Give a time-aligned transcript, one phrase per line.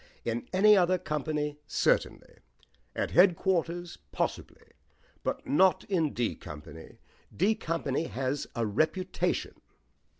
[0.25, 2.39] In any other company, certainly;
[2.95, 4.71] at headquarters, possibly;
[5.21, 6.97] but not in D Company.
[7.37, 9.61] D Company has a reputation."